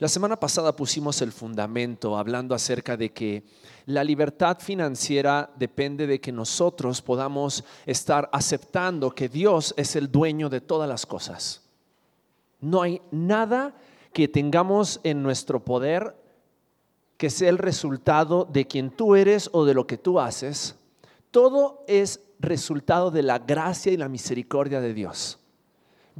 [0.00, 3.44] La semana pasada pusimos el fundamento hablando acerca de que
[3.84, 10.48] la libertad financiera depende de que nosotros podamos estar aceptando que Dios es el dueño
[10.48, 11.68] de todas las cosas.
[12.62, 13.76] No hay nada
[14.14, 16.16] que tengamos en nuestro poder
[17.18, 20.76] que sea el resultado de quien tú eres o de lo que tú haces.
[21.30, 25.39] Todo es resultado de la gracia y la misericordia de Dios.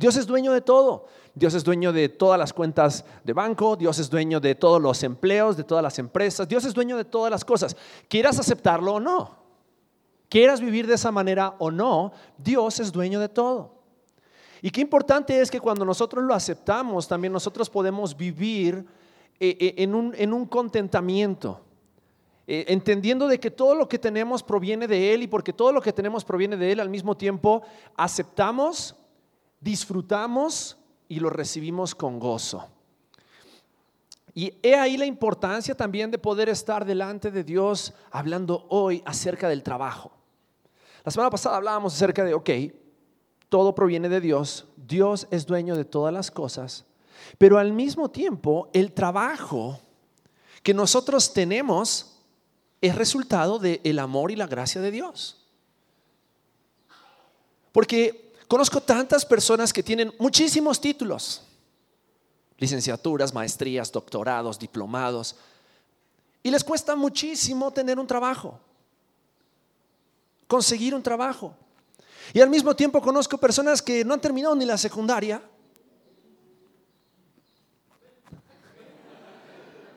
[0.00, 1.04] Dios es dueño de todo.
[1.34, 5.02] Dios es dueño de todas las cuentas de banco, Dios es dueño de todos los
[5.02, 7.76] empleos, de todas las empresas, Dios es dueño de todas las cosas.
[8.08, 9.36] Quieras aceptarlo o no,
[10.30, 13.74] quieras vivir de esa manera o no, Dios es dueño de todo.
[14.62, 18.86] Y qué importante es que cuando nosotros lo aceptamos, también nosotros podemos vivir
[19.38, 21.60] eh, eh, en un, en un contentamiento.
[22.46, 25.82] Eh, entendiendo de que todo lo que tenemos proviene de Él y porque todo lo
[25.82, 27.62] que tenemos proviene de Él, al mismo tiempo
[27.96, 28.96] aceptamos,
[29.60, 30.76] disfrutamos
[31.08, 32.66] y lo recibimos con gozo.
[34.34, 39.48] Y he ahí la importancia también de poder estar delante de Dios hablando hoy acerca
[39.48, 40.12] del trabajo.
[41.04, 42.50] La semana pasada hablábamos acerca de, ok,
[43.48, 46.84] todo proviene de Dios, Dios es dueño de todas las cosas,
[47.38, 49.80] pero al mismo tiempo el trabajo
[50.62, 52.20] que nosotros tenemos
[52.80, 55.44] es resultado del amor y la gracia de Dios.
[57.72, 61.40] Porque Conozco tantas personas que tienen muchísimos títulos,
[62.58, 65.36] licenciaturas, maestrías, doctorados, diplomados,
[66.42, 68.58] y les cuesta muchísimo tener un trabajo,
[70.48, 71.54] conseguir un trabajo.
[72.34, 75.40] Y al mismo tiempo conozco personas que no han terminado ni la secundaria.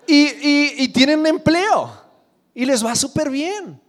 [0.06, 1.92] Y, tienen empleo
[2.54, 3.82] y les va súper bien.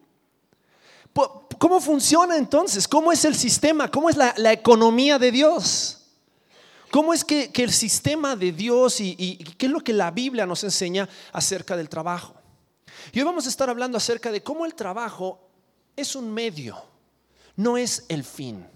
[1.58, 2.88] ¿Cómo funciona entonces?
[2.88, 3.90] ¿Cómo es el sistema?
[3.90, 6.00] ¿Cómo es la, economía de Dios?
[6.90, 10.46] ¿Cómo es que, el sistema de Dios y, y, qué es lo que la Biblia
[10.46, 12.34] nos enseña acerca del trabajo?
[13.12, 15.40] Y hoy vamos a estar hablando acerca de cómo el trabajo
[15.96, 16.82] es un medio,
[17.56, 18.66] no es el fin.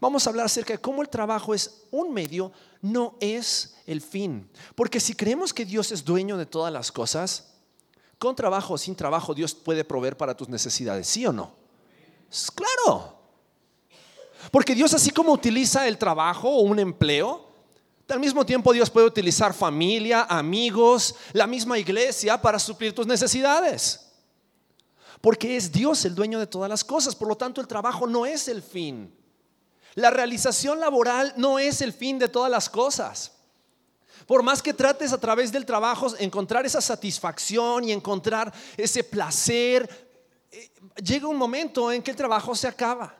[0.00, 4.50] Vamos a hablar acerca de cómo el trabajo es un medio, no es el fin.
[4.74, 7.52] Porque si creemos que Dios es dueño de todas las cosas,
[8.18, 11.61] con trabajo o sin trabajo Dios puede proveer para tus necesidades, ¿sí o no?
[12.54, 13.18] Claro.
[14.50, 17.52] Porque Dios así como utiliza el trabajo o un empleo,
[18.08, 24.12] al mismo tiempo Dios puede utilizar familia, amigos, la misma iglesia para suplir tus necesidades.
[25.20, 28.26] Porque es Dios el dueño de todas las cosas, por lo tanto el trabajo no
[28.26, 29.14] es el fin.
[29.94, 33.32] La realización laboral no es el fin de todas las cosas.
[34.26, 40.11] Por más que trates a través del trabajo encontrar esa satisfacción y encontrar ese placer,
[41.02, 43.14] llega un momento en que el trabajo se acaba.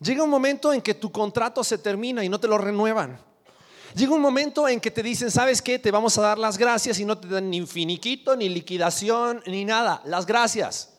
[0.00, 3.18] Llega un momento en que tu contrato se termina y no te lo renuevan.
[3.94, 5.78] Llega un momento en que te dicen, ¿sabes qué?
[5.78, 9.64] Te vamos a dar las gracias y no te dan ni finiquito, ni liquidación, ni
[9.64, 10.02] nada.
[10.04, 10.90] Las gracias.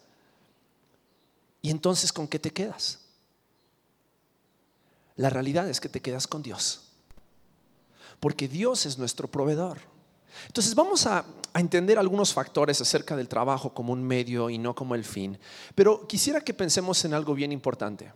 [1.61, 2.99] Y entonces, ¿con qué te quedas?
[5.17, 6.85] La realidad es que te quedas con Dios
[8.19, 9.77] porque Dios es nuestro proveedor.
[10.47, 14.93] Entonces vamos a, entender algunos factores acerca del trabajo como un medio y no como
[14.93, 15.39] el fin.
[15.73, 18.11] Pero quisiera que pensemos en algo bien importante.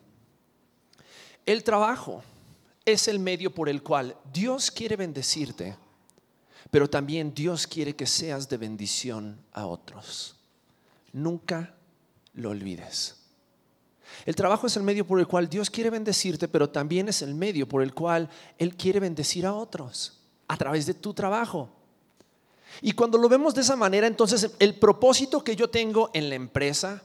[1.46, 2.22] El trabajo
[2.84, 5.78] es el medio por el cual Dios quiere bendecirte,
[6.70, 10.36] pero también Dios quiere que seas de bendición a otros.
[11.14, 11.76] Nunca
[12.34, 13.16] lo olvides.
[14.26, 17.36] El trabajo es el medio por el cual Dios quiere bendecirte, pero también es el
[17.36, 21.70] medio por el cual Él quiere bendecir a otros a través de tu trabajo.
[22.82, 26.36] Y cuando lo vemos de esa manera, entonces el propósito que yo tengo en la
[26.36, 27.04] empresa,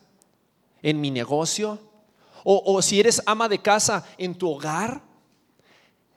[0.83, 1.79] en mi negocio,
[2.45, 5.01] o, si eres ama de casa en tu hogar,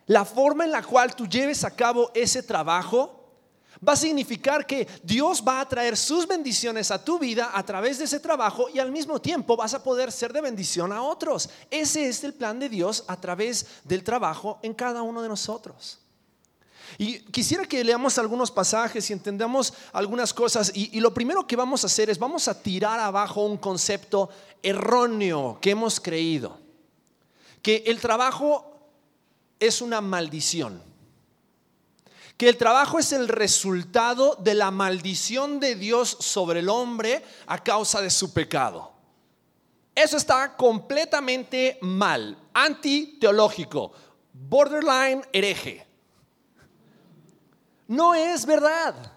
[0.08, 3.18] la forma en la cual tú lleves a cabo ese trabajo
[3.86, 7.98] va a significar que Dios va a traer sus bendiciones a tu vida a través
[7.98, 11.50] de ese trabajo y al mismo tiempo vas a poder ser de bendición a otros.
[11.70, 16.00] Ese es el plan de Dios a través del trabajo en cada uno de nosotros.
[16.98, 20.72] Y quisiera que leamos algunos pasajes y entendamos algunas cosas.
[20.74, 24.30] Y, lo primero que vamos a hacer es vamos a tirar abajo un concepto
[24.62, 26.58] erróneo que hemos creído.
[27.62, 28.80] Que el trabajo
[29.60, 30.88] es una maldición
[32.38, 37.64] que el trabajo es el resultado de la maldición de Dios sobre el hombre a
[37.64, 38.92] causa de su pecado.
[39.96, 43.92] Eso está completamente mal, antiteológico,
[44.32, 45.87] borderline hereje.
[47.88, 49.14] No es verdad.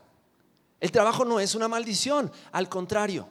[0.80, 3.28] El trabajo no es una maldición, al contrario.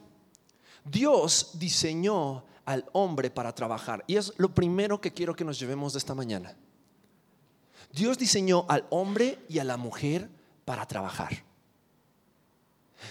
[0.84, 5.94] Dios diseñó al hombre para trabajar y es lo primero que quiero que nos llevemos
[5.94, 6.56] de esta mañana.
[7.92, 10.30] Dios diseñó al hombre y a la mujer
[10.66, 11.44] para trabajar.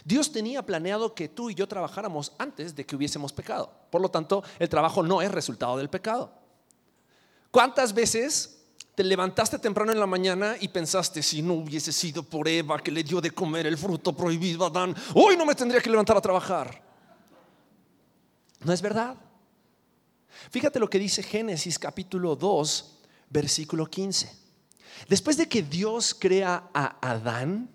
[0.04, 3.72] Dios tenía planeado que tú y yo trabajáramos antes de que hubiésemos pecado.
[3.90, 6.32] Por lo tanto, el trabajo no es resultado del pecado.
[7.50, 8.57] ¿Cuántas veces
[8.98, 12.90] te levantaste temprano en la mañana y pensaste, si no hubiese sido por Eva que
[12.90, 16.16] le dio de comer el fruto prohibido a Adán, hoy no me tendría que levantar
[16.16, 16.82] a trabajar?
[18.58, 19.14] No es verdad.
[20.50, 22.98] Fíjate lo que dice Génesis capítulo 2,
[23.30, 24.32] versículo 15.
[25.08, 27.70] Después de que Dios crea a Adán,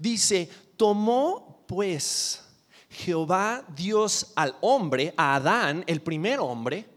[0.00, 2.42] dice, tomó pues
[2.88, 6.89] Jehová Dios al hombre, a Adán, el primer hombre,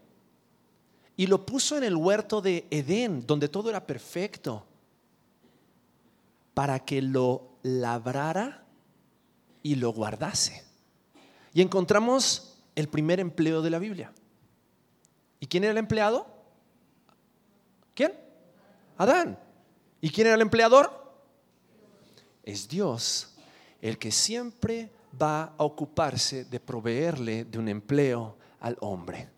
[1.16, 4.66] y lo puso en el huerto de Edén, donde todo era perfecto,
[6.54, 8.64] para que lo labrara
[9.62, 10.64] y lo guardase.
[11.52, 14.12] Y encontramos el primer empleo de la Biblia.
[15.40, 16.26] ¿Y quién era el empleado?
[17.94, 18.12] ¿Quién?
[18.98, 19.38] Adán.
[20.00, 21.04] ¿Y quién era el empleador?
[22.42, 23.34] Es Dios
[23.80, 24.90] el que siempre
[25.20, 29.33] va a ocuparse de proveerle de un empleo al hombre.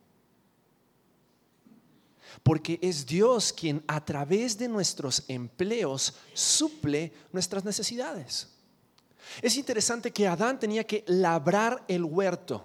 [2.43, 8.49] Porque es Dios quien a través de nuestros empleos suple nuestras necesidades.
[9.43, 12.65] Es interesante que Adán tenía que labrar el huerto.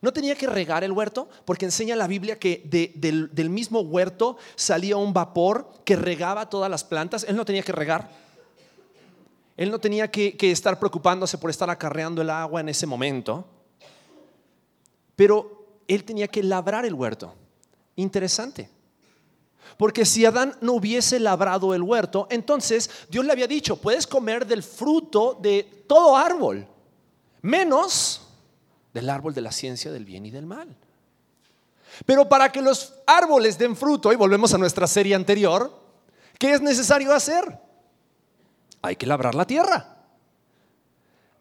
[0.00, 4.96] No tenía que regar el huerto, porque enseña la Biblia que del, mismo huerto salía
[4.96, 7.24] un vapor que regaba todas las plantas.
[7.26, 8.10] Él no tenía que regar.
[9.56, 13.46] Él no tenía que, estar preocupándose por estar acarreando el agua en ese momento,
[15.14, 17.34] pero él tenía que labrar el huerto.
[17.96, 18.68] Interesante.
[19.76, 24.46] Porque si Adán no hubiese labrado el huerto, entonces Dios le había dicho, puedes comer
[24.46, 26.66] del fruto de todo árbol,
[27.42, 28.22] menos
[28.92, 30.76] del árbol de la ciencia del bien y del mal.
[32.06, 35.72] Pero para que los árboles den fruto, y volvemos a nuestra serie anterior,
[36.38, 37.64] ¿qué es necesario hacer?
[38.84, 39.93] hay que labrar la tierra.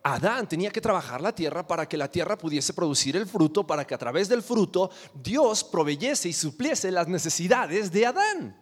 [0.04, 3.88] Adán tenía que trabajar la tierra para que la tierra pudiese producir el fruto, para
[3.88, 8.62] que a través del fruto Dios proveyese y supliese las necesidades de Adán.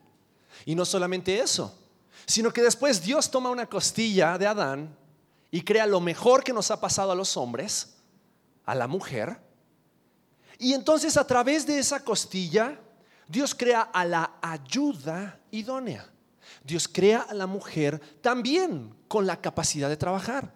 [0.66, 1.76] Y no solamente eso,
[2.28, 4.96] sino que después Dios toma una costilla de Adán
[5.50, 7.96] y crea lo mejor que nos ha pasado a los hombres,
[8.66, 9.42] a la mujer.
[10.60, 12.80] Y entonces a través de esa costilla,
[13.28, 16.08] Dios crea a la ayuda idónea.
[16.64, 20.54] Dios crea a la mujer también con la capacidad de trabajar,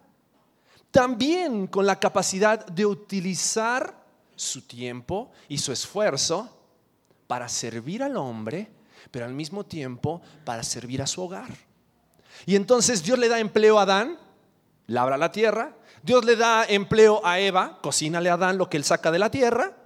[0.96, 4.02] también con la capacidad de utilizar
[4.34, 6.48] su tiempo y su esfuerzo
[7.26, 8.70] para servir al hombre,
[9.10, 11.54] pero al mismo tiempo para servir a su hogar.
[12.46, 14.18] Y entonces Dios le da empleo a Adán,
[14.86, 18.84] labra la tierra, Dios le da empleo a Eva, cocínale a Adán lo que él
[18.84, 19.76] saca de la tierra,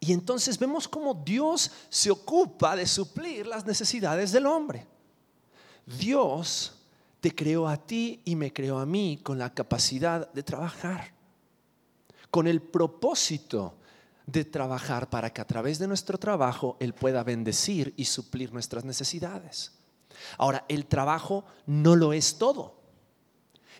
[0.00, 4.84] y entonces vemos cómo Dios se ocupa de suplir las necesidades del hombre.
[5.86, 6.77] Dios
[7.20, 11.12] te creó a ti y me creó a mí con la capacidad de trabajar,
[12.30, 13.74] con el propósito
[14.26, 18.84] de trabajar para que a través de nuestro trabajo Él pueda bendecir y suplir nuestras
[18.84, 19.72] necesidades.
[20.36, 22.78] Ahora, el trabajo no lo es todo.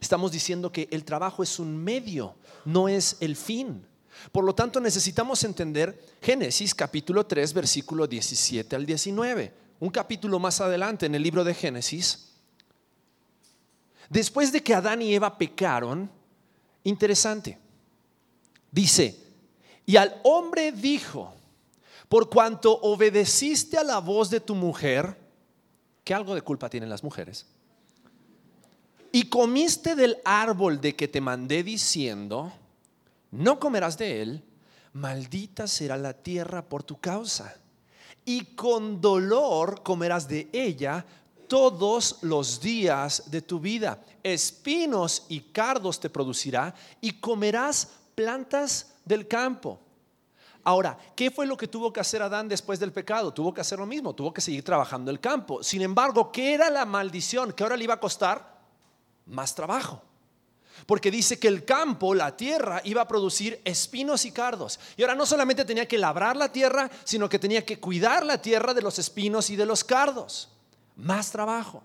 [0.00, 3.84] Estamos diciendo que el trabajo es un medio, no es el fin.
[4.32, 9.52] Por lo tanto, necesitamos entender Génesis capítulo 3, versículo 17 al 19.
[9.80, 12.27] Un capítulo más adelante en el libro de Génesis.
[14.08, 16.10] Después de que Adán y Eva pecaron,
[16.84, 17.58] interesante,
[18.70, 19.18] dice,
[19.84, 21.34] y al hombre dijo,
[22.08, 25.16] por cuanto obedeciste a la voz de tu mujer,
[26.04, 27.46] que algo de culpa tienen las mujeres,
[29.12, 32.52] y comiste del árbol de que te mandé diciendo,
[33.30, 34.44] no comerás de él,
[34.92, 37.56] maldita será la tierra por tu causa.
[38.24, 41.04] Y con dolor comerás de ella
[41.48, 44.02] todos los días de tu vida.
[44.22, 49.80] Espinos y cardos te producirá y comerás plantas del campo.
[50.64, 53.32] Ahora, ¿qué fue lo que tuvo que hacer Adán después del pecado?
[53.32, 55.62] Tuvo que hacer lo mismo, tuvo que seguir trabajando el campo.
[55.62, 57.52] Sin embargo, ¿qué era la maldición?
[57.52, 58.58] ¿Qué ahora le iba a costar?
[59.26, 60.02] Más trabajo.
[60.86, 64.78] Porque dice que el campo, la tierra, iba a producir espinos y cardos.
[64.96, 68.40] Y ahora no solamente tenía que labrar la tierra, sino que tenía que cuidar la
[68.42, 70.50] tierra de los espinos y de los cardos.
[70.98, 71.82] Más trabajo.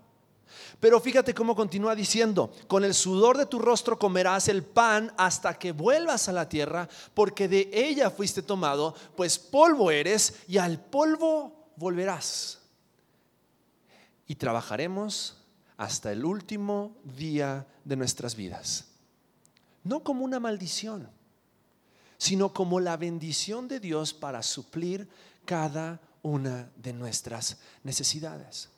[0.80, 5.54] Pero fíjate cómo continúa diciendo, con el sudor de tu rostro comerás el pan hasta
[5.58, 10.80] que vuelvas a la tierra, porque de ella fuiste tomado, pues polvo eres y al
[10.80, 12.60] polvo volverás.
[14.26, 15.38] Y trabajaremos
[15.76, 18.86] hasta el último día de nuestras vidas.
[19.82, 21.08] No como una maldición,
[22.18, 25.08] sino como la bendición de Dios para suplir
[25.44, 28.70] cada una de nuestras necesidades.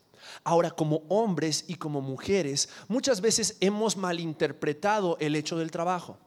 [0.44, 6.18] Ahora, como hombres y como mujeres, muchas veces hemos malinterpretado el hecho del trabajo.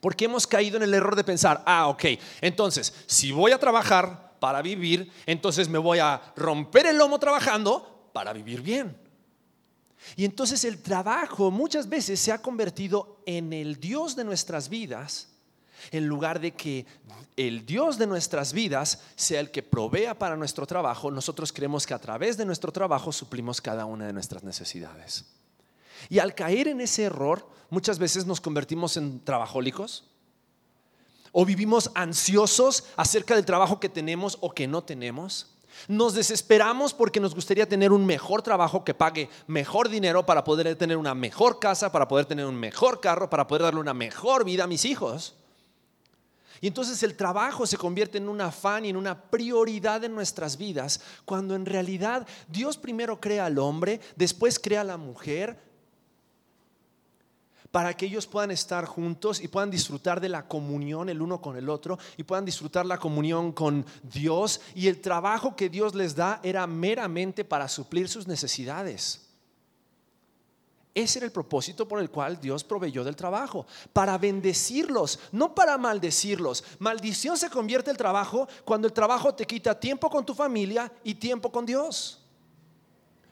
[0.00, 2.04] Porque hemos caído en el error de pensar, ah, ok,
[2.40, 8.10] entonces, si voy a trabajar para vivir, entonces me voy a romper el lomo trabajando
[8.12, 8.96] para vivir bien.
[10.14, 15.28] Y entonces el trabajo muchas veces se ha convertido en el Dios de nuestras vidas,
[15.90, 16.86] en lugar de que
[17.36, 21.94] el Dios de nuestras vidas sea el que provea para nuestro trabajo, nosotros creemos que
[21.94, 25.26] a través de nuestro trabajo suplimos cada una de nuestras necesidades.
[26.08, 30.04] Y al caer en ese error, muchas veces nos convertimos en trabajólicos
[31.32, 35.54] o vivimos ansiosos acerca del trabajo que tenemos o que no tenemos.
[35.88, 40.74] Nos desesperamos porque nos gustaría tener un mejor trabajo que pague mejor dinero para poder
[40.76, 44.44] tener una mejor casa, para poder tener un mejor carro, para poder darle una mejor
[44.44, 45.36] vida a mis hijos.
[46.60, 50.56] Y entonces el trabajo se convierte en un afán y en una prioridad en nuestras
[50.56, 55.66] vidas, cuando en realidad Dios primero crea al hombre, después crea a la mujer,
[57.70, 61.58] para que ellos puedan estar juntos y puedan disfrutar de la comunión el uno con
[61.58, 64.62] el otro y puedan disfrutar la comunión con Dios.
[64.74, 69.25] Y el trabajo que Dios les da era meramente para suplir sus necesidades.
[70.96, 75.76] Ese era el propósito por el cual Dios proveyó del trabajo, para bendecirlos, no para
[75.76, 76.64] maldecirlos.
[76.78, 81.14] Maldición se convierte el trabajo cuando el trabajo te quita tiempo con tu familia y
[81.14, 82.20] tiempo con Dios.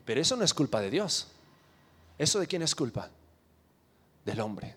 [0.05, 1.29] Pero eso no es culpa de Dios.
[2.19, 3.11] ¿Eso de quién es culpa?
[4.25, 4.77] del hombre,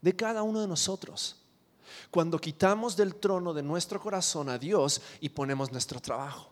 [0.00, 1.36] de cada uno de nosotros.
[2.10, 6.50] Cuando quitamos del trono de nuestro corazón a Dios y ponemos nuestro trabajo.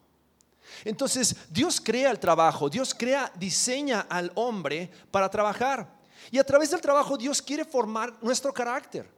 [0.84, 5.88] Entonces, Dios crea el trabajo, Dios crea, diseña al hombre para trabajar.
[6.30, 9.08] Y a través del trabajo Dios quiere formar nuestro carácter.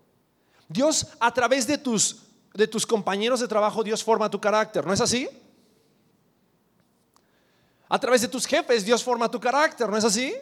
[0.68, 2.22] Dios a través de tus
[2.52, 5.28] de tus compañeros de trabajo Dios forma tu carácter, ¿no es así?
[7.88, 10.34] A través de tus jefes Dios forma tu carácter, ¿no es así?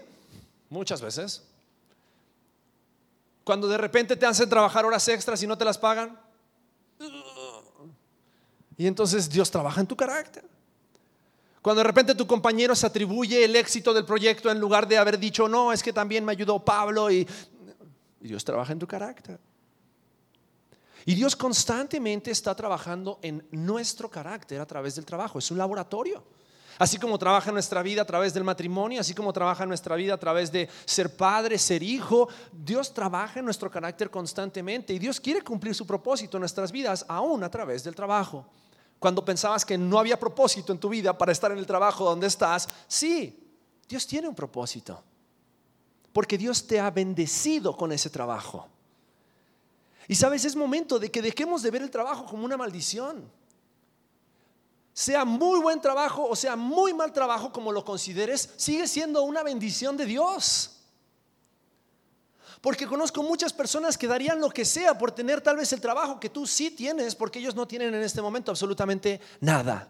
[0.70, 1.42] Muchas veces.
[3.42, 6.18] Cuando de repente te hacen trabajar horas extras y no te las pagan.
[8.76, 10.53] Y entonces Dios trabaja en tu carácter.
[11.64, 15.18] Cuando de repente tu compañero se atribuye el éxito del proyecto en lugar de haber
[15.18, 17.26] dicho, no, es que también me ayudó Pablo y
[18.20, 19.40] Dios trabaja en tu carácter.
[21.06, 25.38] Y Dios constantemente está trabajando en nuestro carácter a través del trabajo.
[25.38, 26.22] Es un laboratorio.
[26.78, 30.20] Así como trabaja nuestra vida a través del matrimonio, así como trabaja nuestra vida a
[30.20, 35.40] través de ser padre, ser hijo, Dios trabaja en nuestro carácter constantemente y Dios quiere
[35.40, 38.44] cumplir su propósito en nuestras vidas aún a través del trabajo.
[39.04, 42.26] Cuando pensabas que no había propósito en tu vida para estar en el trabajo donde
[42.26, 43.38] estás, sí,
[43.86, 45.04] Dios tiene un propósito.
[46.10, 48.66] Porque Dios te ha bendecido con ese trabajo.
[50.08, 53.30] Y sabes, es momento de que dejemos de ver el trabajo como una maldición
[54.94, 59.42] sea muy buen trabajo o sea muy mal trabajo, como lo consideres, sigue siendo una
[59.42, 60.73] bendición de Dios.
[62.64, 66.18] Porque conozco muchas personas que darían lo que sea por tener tal vez el trabajo
[66.18, 69.86] que tú sí tienes, porque ellos no tienen en este momento absolutamente nada.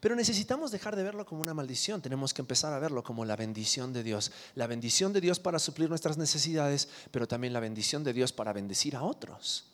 [0.00, 3.36] Pero necesitamos dejar de verlo como una maldición, tenemos que empezar a verlo como la
[3.36, 4.32] bendición de Dios.
[4.54, 8.52] La bendición de Dios para suplir nuestras necesidades, pero también la bendición de Dios para
[8.52, 9.64] bendecir a otros.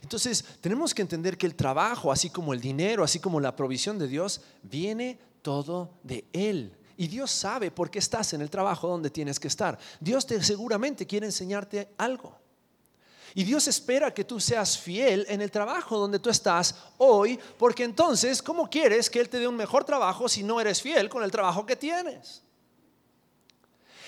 [0.00, 3.98] Entonces, tenemos que entender que el trabajo, así como el dinero, así como la provisión
[3.98, 6.77] de Dios, viene todo de Él.
[6.98, 9.78] Y Dios sabe por qué estás en el trabajo donde tienes que estar.
[10.00, 12.36] Dios te seguramente quiere enseñarte algo.
[13.36, 17.84] Y Dios espera que tú seas fiel en el trabajo donde tú estás hoy, porque
[17.84, 21.22] entonces, ¿cómo quieres que Él te dé un mejor trabajo si no eres fiel con
[21.22, 22.42] el trabajo que tienes?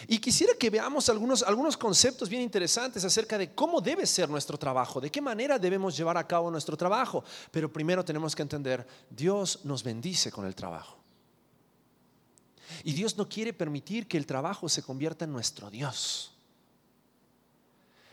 [0.08, 4.58] Y quisiera que veamos algunos, algunos conceptos bien interesantes acerca de cómo debe ser nuestro
[4.58, 7.22] trabajo, de qué manera debemos llevar a cabo nuestro trabajo.
[7.52, 10.99] Pero primero tenemos que entender, Dios nos bendice con el trabajo.
[12.84, 16.32] Y Dios no quiere permitir que el trabajo se convierta en nuestro Dios.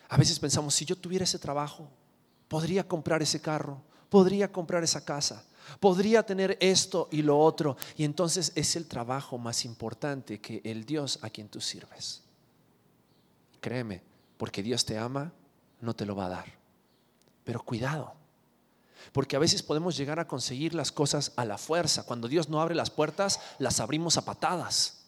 [0.09, 1.89] A veces pensamos, si yo tuviera ese trabajo,
[2.47, 5.43] podría comprar ese carro, podría comprar esa casa,
[5.79, 7.77] Podría tener esto y lo otro.
[7.97, 12.23] Y entonces es el trabajo más importante que el Dios a quien tú sirves.
[13.59, 14.01] Créeme,
[14.37, 15.33] porque Dios te ama,
[15.81, 16.45] no te lo va a dar.
[17.43, 18.13] Pero cuidado,
[19.11, 22.03] porque a veces podemos llegar a conseguir las cosas a la fuerza.
[22.03, 25.05] Cuando Dios no abre las puertas, las abrimos a patadas.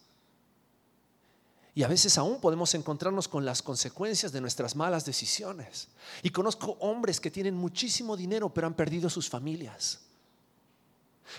[1.75, 5.88] Y a veces aún podemos encontrarnos con las consecuencias de nuestras malas decisiones.
[6.24, 10.00] Y conozco hombres que tienen muchísimo dinero, pero han perdido sus familias.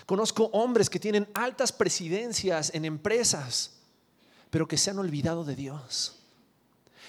[0.05, 3.71] Conozco hombres que tienen altas presidencias en empresas,
[4.49, 6.20] pero que se han olvidado de Dios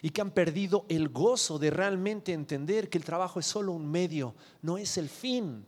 [0.00, 3.90] y que han perdido el gozo de realmente entender que el trabajo es solo un
[3.90, 5.66] medio, no es el fin.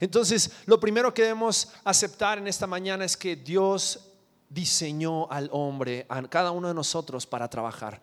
[0.00, 4.00] Entonces, lo primero que debemos aceptar en esta mañana es que Dios
[4.48, 8.00] diseñó al hombre, a cada uno de nosotros, para trabajar.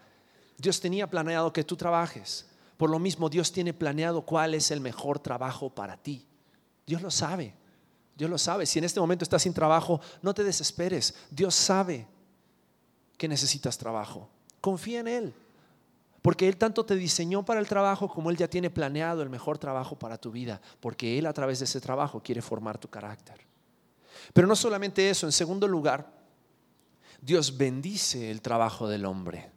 [0.58, 2.46] Dios tenía planeado que tú trabajes.
[2.78, 6.26] Por lo mismo, Dios tiene planeado cuál es el mejor trabajo para ti.
[6.86, 7.56] Dios lo sabe.
[8.16, 8.66] Dios lo sabe.
[8.66, 11.16] Si en este momento estás sin trabajo, no te desesperes.
[11.30, 12.08] Dios sabe
[13.18, 14.30] que necesitas trabajo.
[14.62, 15.34] Confía en Él.
[16.22, 19.58] Porque Él tanto te diseñó para el trabajo como Él ya tiene planeado el mejor
[19.58, 20.62] trabajo para tu vida.
[20.80, 23.42] Porque Él a través de ese trabajo quiere formar tu carácter.
[24.34, 26.12] Pero no solamente eso, en segundo lugar,
[27.22, 29.52] Dios bendice el trabajo del hombre.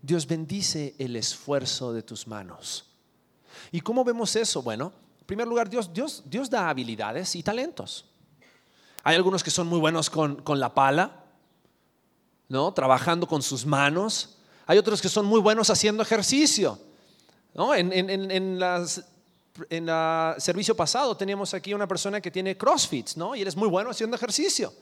[0.00, 2.90] Dios bendice el esfuerzo de tus manos.
[3.72, 4.62] ¿Y cómo vemos eso?
[4.62, 8.04] Bueno, en primer lugar, Dios, Dios, Dios da habilidades y talentos.
[9.02, 11.23] Hay algunos que son muy buenos con, con la pala,
[12.54, 12.72] ¿no?
[12.72, 14.36] Trabajando con sus manos.
[14.64, 16.78] Hay otros que son muy buenos haciendo ejercicio.
[17.52, 17.74] ¿no?
[17.74, 23.34] En, en, en, en el servicio pasado teníamos aquí una persona que tiene CrossFit, ¿no?
[23.34, 24.72] Y eres muy bueno haciendo ejercicio.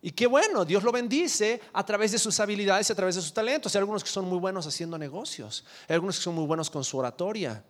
[0.00, 3.34] Y qué bueno, Dios lo bendice a través de sus habilidades, a través de sus
[3.34, 3.74] talentos.
[3.74, 6.84] Hay algunos que son muy buenos haciendo negocios, hay algunos que son muy buenos con
[6.84, 7.62] su oratoria,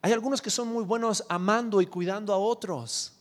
[0.00, 3.14] hay algunos que son muy buenos amando y cuidando a otros.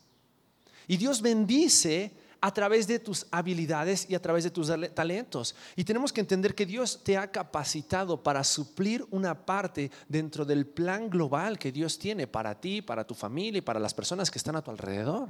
[0.88, 2.12] Y Dios bendice
[2.42, 5.56] a través de tus habilidades y a través de tus talentos.
[5.76, 10.66] Y tenemos que entender que Dios te ha capacitado para suplir una parte dentro del
[10.66, 14.38] plan global que Dios tiene para ti, para tu familia y para las personas que
[14.38, 15.30] están a tu alrededor.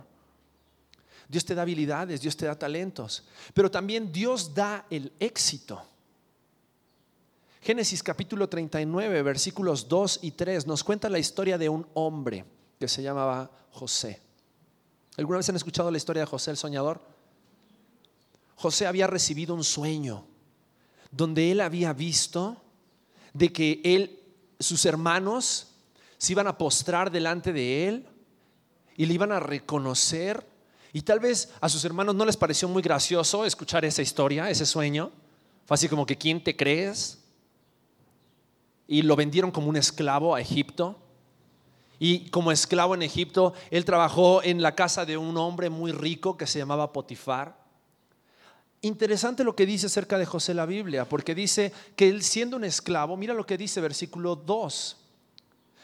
[1.27, 3.23] Dios te da habilidades, Dios te da talentos,
[3.53, 5.83] pero también Dios da el éxito.
[7.61, 12.45] Génesis capítulo 39, versículos 2 y 3 nos cuenta la historia de un hombre
[12.79, 14.28] que se llamaba José.
[15.19, 17.01] ¿Alguna vez han escuchado la historia de José el soñador?
[18.55, 20.25] José había recibido un sueño
[21.11, 22.55] donde él había visto
[23.33, 24.17] de que él,
[24.61, 25.75] sus hermanos,
[26.17, 28.07] se iban a postrar delante de él
[28.95, 30.47] y le iban a reconocer
[30.93, 34.65] y tal vez a sus hermanos no les pareció muy gracioso escuchar esa historia, ese
[34.65, 35.11] sueño.
[35.65, 37.19] Fue así como que, ¿quién te crees?
[38.87, 40.97] Y lo vendieron como un esclavo a Egipto.
[41.99, 46.37] Y como esclavo en Egipto, él trabajó en la casa de un hombre muy rico
[46.37, 47.59] que se llamaba Potifar.
[48.81, 52.63] Interesante lo que dice acerca de José la Biblia, porque dice que él siendo un
[52.63, 54.97] esclavo, mira lo que dice versículo 2,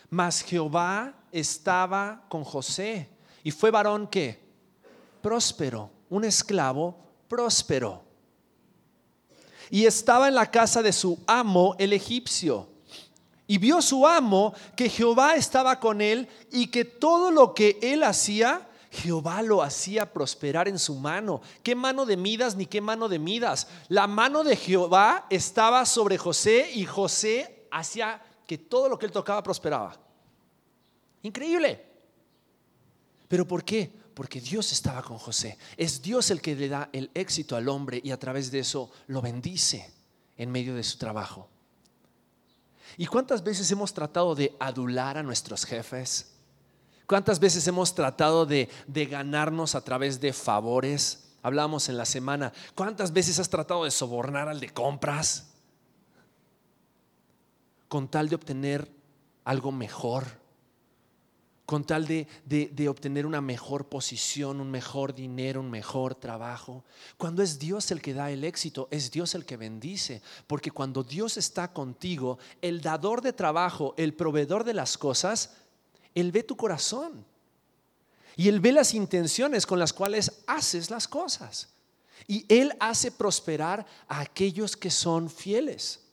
[0.10, 3.10] mas Jehová estaba con José
[3.44, 4.40] y fue varón que
[5.22, 6.98] próspero, un esclavo
[7.28, 8.06] próspero.
[9.70, 12.70] Y estaba en la casa de su amo, el egipcio.
[13.48, 18.04] Y vio su amo que Jehová estaba con él y que todo lo que él
[18.04, 21.42] hacía, Jehová lo hacía prosperar en su mano.
[21.62, 23.68] ¿Qué mano de Midas ni qué mano de Midas?
[23.88, 29.12] La mano de Jehová estaba sobre José y José hacía que todo lo que él
[29.12, 29.96] tocaba prosperaba.
[31.22, 31.86] Increíble.
[33.28, 33.92] ¿Pero por qué?
[34.14, 35.58] Porque Dios estaba con José.
[35.78, 38.90] Es Dios el que le da el éxito al hombre y a través de eso
[39.08, 39.92] lo bendice
[40.38, 41.50] en medio de su trabajo.
[42.98, 46.34] ¿Y cuántas veces hemos tratado de adular a nuestros jefes?
[47.08, 51.36] ¿Cuántas veces hemos tratado de, de ganarnos a través de favores?
[51.44, 52.54] Hablamos en la semana.
[52.74, 55.54] ¿Cuántas veces has tratado de sobornar al de compras?
[57.88, 58.90] Con tal de obtener
[59.44, 60.45] algo mejor
[61.66, 66.84] con tal de, obtener una mejor posición, un mejor dinero, un mejor trabajo.
[67.18, 71.04] Cuando es Dios el que da el éxito, es Dios el que bendice, porque cuando
[71.04, 75.56] Dios está contigo, el dador de trabajo, el proveedor de las cosas,
[76.14, 77.26] Él ve tu corazón
[78.36, 81.70] y Él ve las intenciones con las cuales haces las cosas.
[82.28, 86.05] Y Él hace prosperar a aquellos que son fieles.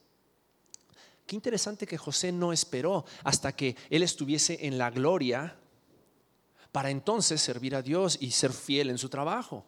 [1.32, 5.56] Qué interesante que José no esperó hasta que él estuviese en la gloria
[6.70, 9.64] para entonces servir a Dios y ser fiel en su trabajo.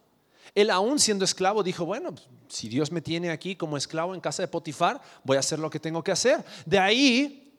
[0.53, 2.13] Él aún siendo esclavo dijo, bueno,
[2.49, 5.71] si Dios me tiene aquí como esclavo en casa de Potifar, voy a hacer lo
[5.71, 6.45] que tengo que hacer.
[6.67, 7.51] De ahí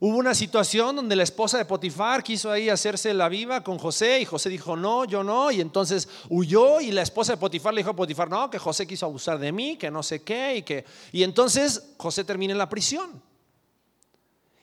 [0.00, 4.22] hubo una situación donde la esposa de Potifar quiso ahí hacerse la viva con José
[4.22, 7.82] y José dijo, no, yo no, y entonces huyó y la esposa de Potifar le
[7.82, 10.62] dijo a Potifar, no, que José quiso abusar de mí, que no sé qué, y
[10.62, 10.84] que...
[11.12, 13.22] Y entonces José termina en la prisión.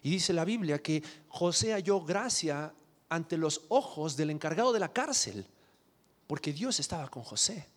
[0.02, 2.74] Y dice la Biblia que José halló gracia
[3.10, 5.46] ante los ojos del encargado de la cárcel,
[6.28, 7.68] porque Dios estaba con José.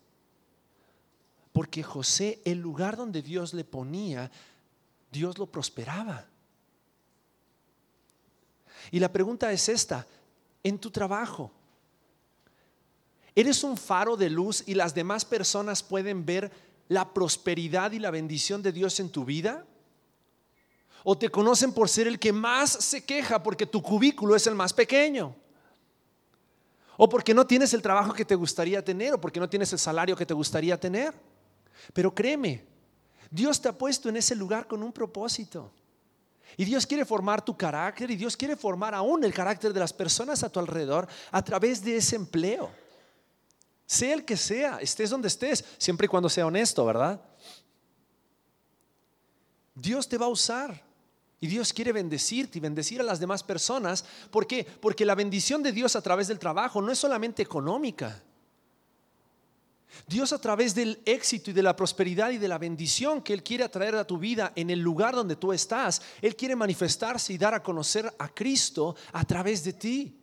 [1.51, 4.31] Porque José, el lugar donde Dios le ponía,
[5.11, 6.25] Dios lo prosperaba.
[8.91, 10.05] Y la pregunta es esta,
[10.63, 11.51] en tu trabajo,
[13.35, 16.51] ¿eres un faro de luz y las demás personas pueden ver
[16.89, 19.65] la prosperidad y la bendición de Dios en tu vida?
[21.03, 24.55] O te conocen por ser el que más se queja porque tu cubículo es el
[24.55, 25.35] más pequeño.
[26.97, 29.79] O porque no tienes el trabajo que te gustaría tener, o porque no tienes el
[29.79, 31.13] salario que te gustaría tener.
[31.91, 32.63] Pero créeme,
[33.29, 35.71] Dios te ha puesto en ese lugar con un propósito.
[36.55, 39.91] Y Dios quiere formar tu carácter y Dios quiere formar aún el carácter de las
[39.91, 42.69] personas a tu alrededor a través de ese empleo.
[43.87, 47.19] Sea el que sea, estés donde estés, siempre y cuando sea honesto, ¿verdad?
[49.73, 50.92] Dios te va a usar.
[51.43, 54.05] Y Dios quiere bendecirte y bendecir a las demás personas.
[54.31, 54.63] ¿Por qué?
[54.63, 58.23] Porque la bendición de Dios a través del trabajo no es solamente económica.
[60.07, 63.43] Dios a través del éxito y de la prosperidad y de la bendición que Él
[63.43, 67.37] quiere atraer a tu vida en el lugar donde tú estás, Él quiere manifestarse y
[67.37, 70.17] dar a conocer a Cristo a través de ti.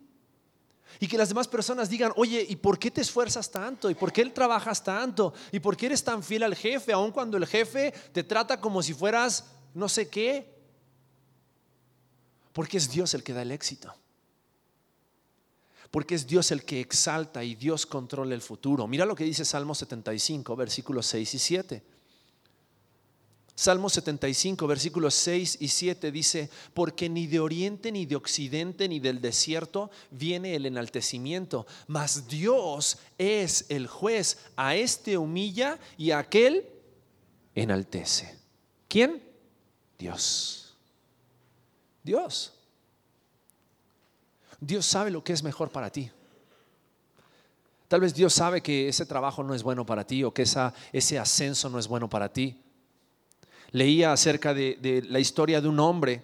[0.99, 3.91] Y que las demás personas digan, oye, ¿y por qué te esfuerzas tanto?
[3.91, 5.35] ¿Y por qué él trabajas tanto?
[5.51, 8.81] ¿Y por qué eres tan fiel al jefe, aun cuando el jefe te trata como
[8.81, 10.60] si fueras no sé qué?
[12.53, 13.93] Porque es Dios el que da el éxito.
[15.89, 18.87] Porque es Dios el que exalta y Dios controla el futuro.
[18.87, 21.83] Mira lo que dice Salmo 75, versículos 6 y 7.
[23.61, 28.99] Salmo 75, versículos 6 y 7 dice, porque ni de oriente, ni de occidente, ni
[28.99, 36.19] del desierto viene el enaltecimiento, mas Dios es el juez, a este humilla y a
[36.19, 36.65] aquel
[37.53, 38.35] enaltece.
[38.87, 39.21] ¿Quién?
[39.99, 40.60] Dios.
[42.03, 42.53] Dios.
[44.59, 46.11] Dios sabe lo que es mejor para ti.
[47.87, 51.19] Tal vez Dios sabe que ese trabajo no es bueno para ti o que ese
[51.19, 52.61] ascenso no es bueno para ti.
[53.71, 56.23] Leía acerca de, de la historia de un hombre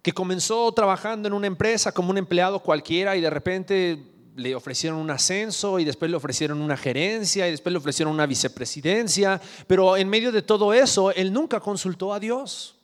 [0.00, 4.02] que comenzó trabajando en una empresa como un empleado cualquiera y de repente
[4.36, 8.26] le ofrecieron un ascenso y después le ofrecieron una gerencia y después le ofrecieron una
[8.26, 12.79] vicepresidencia, pero en medio de todo eso él nunca consultó a Dios.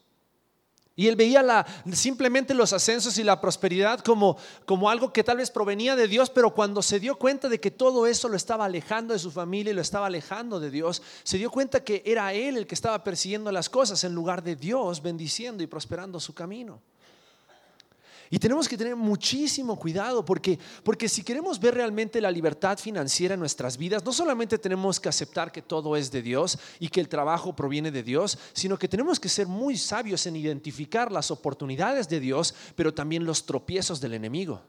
[0.98, 5.36] Y él veía la, simplemente los ascensos y la prosperidad como, como algo que tal
[5.36, 8.64] vez provenía de Dios, pero cuando se dio cuenta de que todo eso lo estaba
[8.64, 12.32] alejando de su familia y lo estaba alejando de Dios, se dio cuenta que era
[12.32, 16.32] él el que estaba persiguiendo las cosas en lugar de Dios bendiciendo y prosperando su
[16.32, 16.80] camino.
[18.30, 23.34] Y tenemos que tener muchísimo cuidado porque, porque si queremos ver realmente la libertad financiera
[23.34, 27.00] en nuestras vidas, no solamente tenemos que aceptar que todo es de Dios y que
[27.00, 31.30] el trabajo proviene de Dios, sino que tenemos que ser muy sabios en identificar las
[31.30, 34.60] oportunidades de Dios, pero también los tropiezos del enemigo.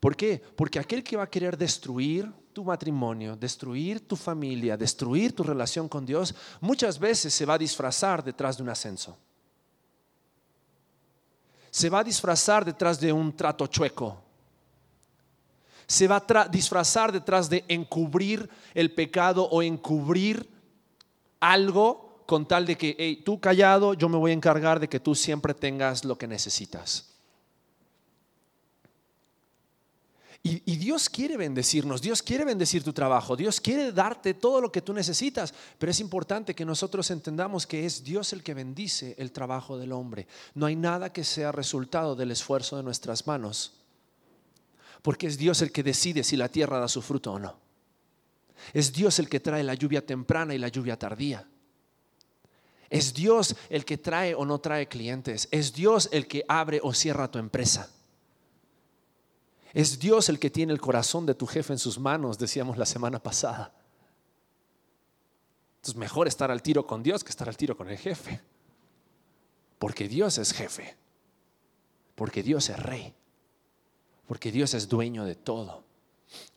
[0.00, 0.42] ¿Por qué?
[0.56, 5.88] Porque aquel que va a querer destruir tu matrimonio, destruir tu familia, destruir tu relación
[5.88, 9.16] con Dios, muchas veces se va a disfrazar detrás de un ascenso
[11.72, 14.22] se va a disfrazar detrás de un trato chueco.
[15.86, 20.46] Se va a disfrazar detrás de encubrir el pecado o encubrir
[21.40, 25.00] algo con tal de que, hey, tú callado, yo me voy a encargar de que
[25.00, 27.11] tú siempre tengas lo que necesitas.
[30.44, 34.82] Y, Dios quiere bendecirnos, Dios quiere bendecir tu trabajo, Dios quiere darte todo lo que
[34.82, 39.30] tú necesitas, pero es importante que nosotros entendamos que es Dios el que bendice el
[39.30, 40.26] trabajo del hombre.
[40.54, 43.74] No hay nada que sea resultado del esfuerzo de nuestras manos,
[45.02, 47.56] porque es Dios el que decide si la tierra da su fruto o no.
[48.72, 51.46] Es Dios el que trae la lluvia temprana y la lluvia tardía.
[52.90, 55.46] Es Dios el que trae o no trae clientes.
[55.52, 57.88] Es Dios el que abre o cierra tu empresa.
[59.72, 62.86] Es Dios el que tiene el corazón de tu jefe en sus manos, decíamos la
[62.86, 63.72] semana pasada.
[65.76, 68.40] Entonces mejor estar al tiro con Dios que estar al tiro con el jefe.
[69.78, 70.96] Porque Dios es jefe.
[72.14, 73.14] Porque Dios es rey.
[74.26, 75.82] Porque Dios es dueño de todo.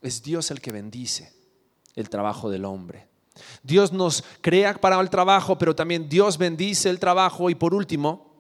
[0.02, 1.34] Es Dios el que bendice
[1.96, 3.08] el trabajo del hombre.
[3.64, 7.50] Dios nos crea para el trabajo, pero también Dios bendice el trabajo.
[7.50, 8.32] Y por último,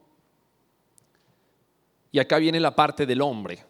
[2.11, 3.65] y acá viene la parte del hombre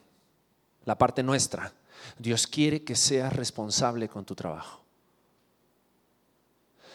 [0.85, 1.73] la parte nuestra.
[2.17, 4.81] Dios quiere que seas responsable con tu trabajo.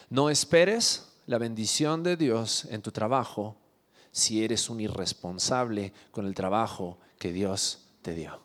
[0.09, 3.57] No esperes la bendición de Dios en tu trabajo
[4.12, 8.40] si eres un irresponsable con el trabajo que Dios te dio.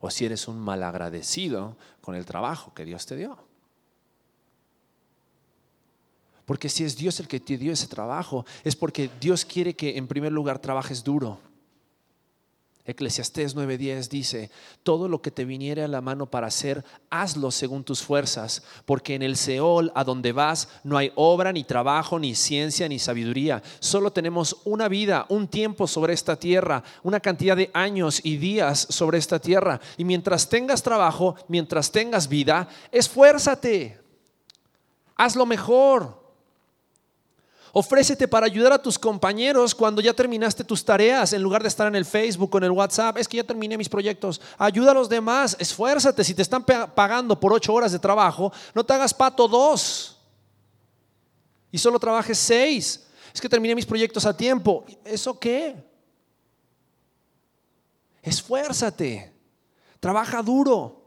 [0.00, 3.38] O si eres un malagradecido con el trabajo que Dios te dio.
[6.44, 9.96] Porque si es Dios el que te dio ese trabajo, es porque Dios quiere que
[9.96, 11.38] en primer lugar trabajes duro
[12.86, 14.50] Eclesiastés 9:10 dice,
[14.82, 19.14] todo lo que te viniere a la mano para hacer, hazlo según tus fuerzas, porque
[19.14, 23.62] en el Seol, a donde vas, no hay obra, ni trabajo, ni ciencia, ni sabiduría.
[23.80, 28.86] Solo tenemos una vida, un tiempo sobre esta tierra, una cantidad de años y días
[28.88, 29.80] sobre esta tierra.
[29.96, 34.00] Y mientras tengas trabajo, mientras tengas vida, esfuérzate,
[35.16, 36.19] hazlo mejor.
[37.72, 41.86] Ofrécete para ayudar a tus compañeros cuando ya terminaste tus tareas, en lugar de estar
[41.86, 43.18] en el Facebook o en el WhatsApp.
[43.18, 44.40] Es que ya terminé mis proyectos.
[44.58, 46.24] Ayuda a los demás, esfuérzate.
[46.24, 50.18] Si te están pagando por ocho horas de trabajo, no te hagas pato dos
[51.70, 53.06] y solo trabajes seis.
[53.32, 54.84] Es que terminé mis proyectos a tiempo.
[55.04, 55.76] ¿Eso qué?
[58.22, 59.32] Esfuérzate.
[60.00, 61.06] Trabaja duro.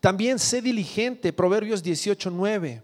[0.00, 1.32] También sé diligente.
[1.32, 2.82] Proverbios 18, 9.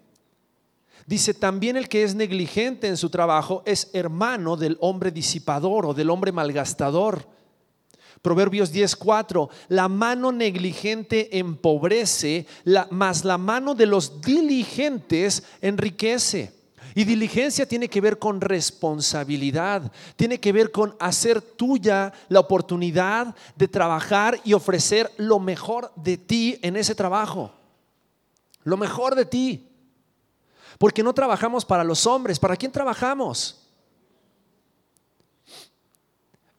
[1.09, 5.95] Dice, también el que es negligente en su trabajo es hermano del hombre disipador o
[5.95, 7.27] del hombre malgastador.
[8.21, 12.47] Proverbios 10:4, la mano negligente empobrece,
[12.91, 16.53] mas la mano de los diligentes enriquece.
[16.95, 23.35] Y diligencia tiene que ver con responsabilidad, tiene que ver con hacer tuya la oportunidad
[23.57, 27.51] de trabajar y ofrecer lo mejor de ti en ese trabajo.
[28.63, 29.68] Lo mejor de ti.
[30.79, 32.39] Porque no trabajamos para los hombres.
[32.39, 33.57] ¿Para quién trabajamos?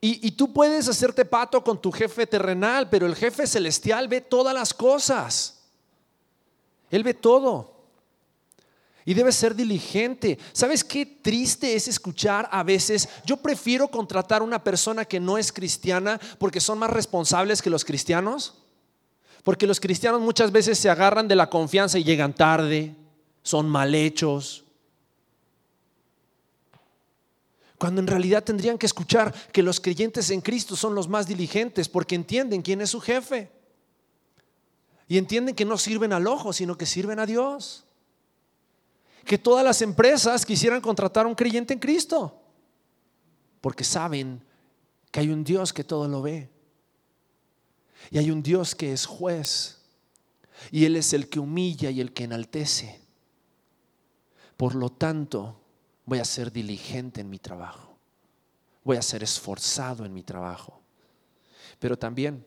[0.02, 4.54] Y, tú puedes hacerte pato con tu jefe terrenal, pero el jefe celestial ve todas
[4.54, 5.60] las cosas.
[6.90, 7.76] Él ve todo.
[9.04, 10.40] Y debe ser diligente.
[10.54, 13.10] ¿Sabes qué triste es escuchar a veces?
[13.26, 17.70] Yo prefiero contratar a una persona que no es cristiana porque son más responsables que
[17.70, 18.54] los cristianos.
[19.44, 22.96] Porque los cristianos muchas veces se agarran de la confianza y llegan tarde
[23.50, 24.64] son mal hechos.
[27.80, 31.90] Cuando en realidad tendrían que escuchar que los creyentes en Cristo son los más diligentes
[31.90, 33.52] porque entienden quién es su jefe.
[35.08, 37.86] Y entienden que no sirven al ojo, sino que sirven a Dios.
[39.26, 42.40] Que todas las empresas quisieran contratar a un creyente en Cristo.
[43.62, 44.44] Porque saben
[45.10, 46.52] que hay un Dios que todo lo ve.
[48.12, 49.80] Y hay un Dios que es juez.
[50.70, 52.99] Y Él es el que humilla y el que enaltece.
[54.60, 55.58] Por lo tanto,
[56.04, 57.98] voy a ser diligente en mi trabajo.
[58.84, 60.82] Voy a ser esforzado en mi trabajo.
[61.80, 62.46] Pero también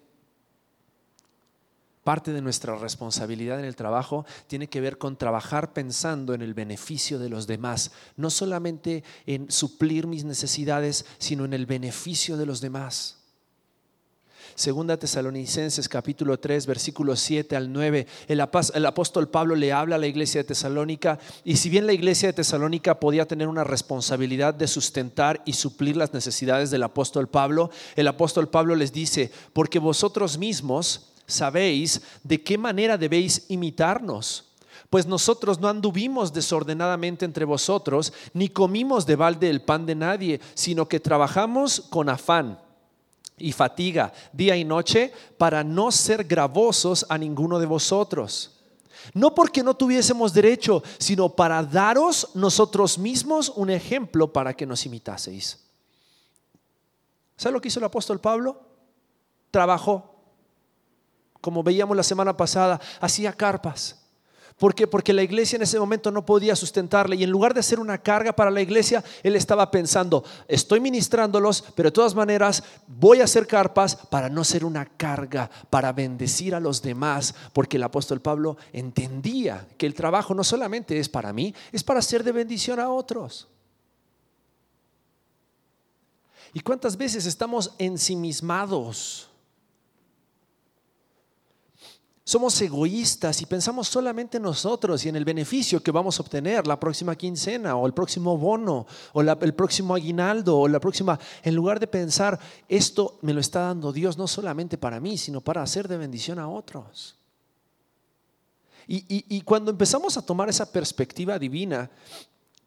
[2.05, 6.53] parte de nuestra responsabilidad en el trabajo tiene que ver con trabajar pensando en el
[6.53, 12.45] beneficio de los demás, no solamente en suplir mis necesidades, sino en el beneficio de
[12.45, 13.22] los demás.
[14.55, 20.07] Segunda Tesalonicenses capítulo 3 versículos 7 al 9, el, apóstol Pablo le habla a la
[20.07, 24.69] iglesia de Tesalónica y si bien la iglesia de Tesalónica podía tener una responsabilidad de
[24.69, 30.37] sustentar y suplir las necesidades del apóstol Pablo, el apóstol Pablo les dice, porque vosotros
[30.37, 34.51] mismos sabéis de qué manera debéis imitarnos.
[34.91, 40.41] Pues nosotros no anduvimos desordenadamente entre vosotros, ni comimos de balde el pan de nadie,
[40.53, 42.59] sino que trabajamos con afán
[43.39, 48.59] y fatiga día y noche para no ser gravosos a ninguno de vosotros.
[49.15, 54.87] No porque no tuviésemos derecho, sino para daros nosotros mismos un ejemplo para que nos
[54.87, 55.59] imitaseis.
[57.37, 58.61] ¿Sabe lo que hizo el apóstol Pablo?
[59.51, 60.15] Trabajó.
[61.41, 64.02] Como veíamos la semana pasada, hacía carpas
[64.63, 64.87] ¿Por qué?
[64.87, 67.99] Porque la iglesia en ese momento no podía sustentarle y en lugar de ser una
[67.99, 73.25] carga para la iglesia, él estaba pensando, estoy ministrándolos, pero de todas maneras voy a
[73.25, 78.21] hacer carpas para no ser una carga, para bendecir a los demás, porque el apóstol
[78.21, 82.79] Pablo entendía que el trabajo no solamente es para mí, es para ser de bendición
[82.79, 83.49] a otros.
[86.55, 89.32] ¿Y cuántas veces estamos ensimismados?
[92.25, 96.69] Somos egoístas y pensamos solamente en nosotros y en el beneficio que vamos a obtener
[96.69, 101.55] la próxima quincena o el próximo bono o el próximo aguinaldo o la próxima, en
[101.57, 105.63] lugar de pensar, esto me lo está dando Dios no solamente para mí, sino para
[105.63, 107.17] hacer de bendición a otros.
[108.87, 111.91] Y, y cuando empezamos a tomar esa perspectiva divina,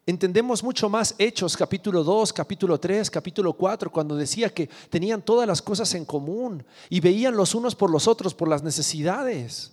[0.08, 5.48] Entendemos mucho más Hechos capítulo 2, capítulo 3, capítulo 4, cuando decía que tenían todas
[5.48, 9.72] las cosas en común y veían los unos por los otros por las necesidades.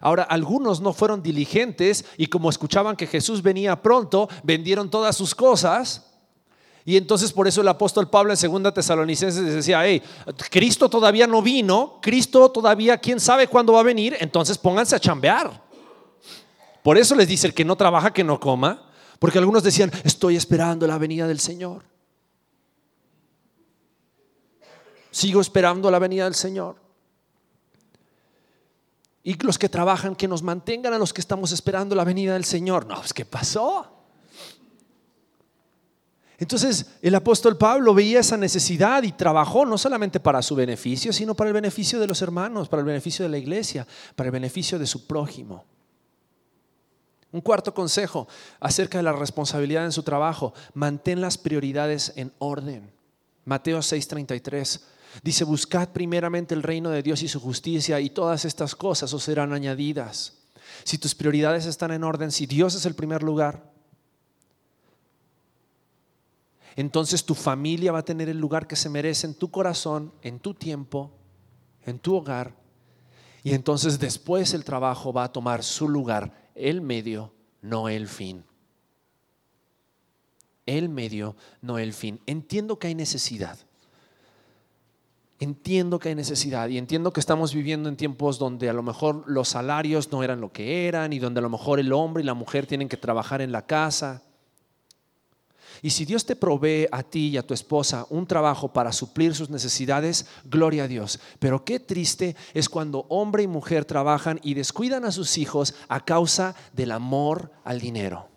[0.00, 5.34] Ahora, algunos no fueron diligentes y como escuchaban que Jesús venía pronto, vendieron todas sus
[5.34, 6.10] cosas.
[6.86, 10.02] Y entonces por eso el apóstol Pablo en 2 Tesalonicenses decía, hey,
[10.50, 15.00] Cristo todavía no vino, Cristo todavía, quién sabe cuándo va a venir, entonces pónganse a
[15.00, 15.64] chambear.
[16.84, 18.90] Por eso les dice el que no trabaja, que no coma.
[19.18, 21.82] Porque algunos decían, estoy esperando la venida del Señor.
[25.10, 26.76] Sigo esperando la venida del Señor.
[29.22, 32.44] Y los que trabajan, que nos mantengan a los que estamos esperando la venida del
[32.44, 32.84] Señor.
[32.86, 33.90] No, pues ¿qué pasó?
[36.36, 41.34] Entonces el apóstol Pablo veía esa necesidad y trabajó no solamente para su beneficio, sino
[41.34, 44.78] para el beneficio de los hermanos, para el beneficio de la iglesia, para el beneficio
[44.78, 45.64] de su prójimo.
[47.34, 48.28] Un cuarto consejo
[48.60, 52.92] acerca de la responsabilidad en su trabajo, mantén las prioridades en orden.
[53.44, 54.80] Mateo 6:33
[55.20, 59.24] dice, buscad primeramente el reino de Dios y su justicia y todas estas cosas os
[59.24, 60.44] serán añadidas.
[60.84, 63.68] Si tus prioridades están en orden, si Dios es el primer lugar,
[66.76, 70.38] entonces tu familia va a tener el lugar que se merece en tu corazón, en
[70.38, 71.10] tu tiempo,
[71.84, 72.54] en tu hogar.
[73.42, 78.44] Y entonces después el trabajo va a tomar su lugar el medio, no el fin.
[80.66, 82.20] El medio, no el fin.
[82.26, 83.58] Entiendo que hay necesidad.
[85.40, 89.24] Entiendo que hay necesidad y entiendo que estamos viviendo en tiempos donde a lo mejor
[89.26, 92.26] los salarios no eran lo que eran y donde a lo mejor el hombre y
[92.26, 94.22] la mujer tienen que trabajar en la casa
[95.84, 99.34] y si Dios te provee a ti y a tu esposa un trabajo para suplir
[99.34, 101.20] sus necesidades, gloria a Dios.
[101.38, 106.02] Pero qué triste es cuando hombre y mujer trabajan y descuidan a sus hijos a
[106.02, 108.30] causa del amor al dinero.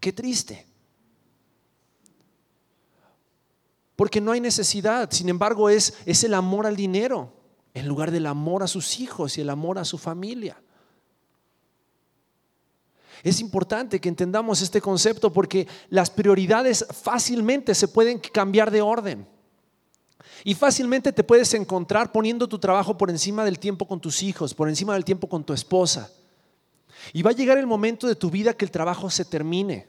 [0.00, 0.66] Qué triste.
[3.96, 7.32] Porque no hay necesidad, sin embargo es, es el amor al dinero
[7.72, 10.60] en lugar del amor a sus hijos y el amor a su familia.
[13.22, 19.26] Es importante que entendamos este concepto porque las prioridades fácilmente se pueden cambiar de orden.
[20.42, 24.54] Y fácilmente te puedes encontrar poniendo tu trabajo por encima del tiempo con tus hijos,
[24.54, 26.10] por encima del tiempo con tu esposa.
[27.12, 29.86] Y va a llegar el momento de tu vida que el trabajo se termine.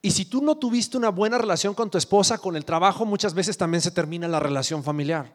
[0.00, 3.34] Y si tú no tuviste una buena relación con tu esposa, con el trabajo muchas
[3.34, 5.34] veces también se termina la relación familiar.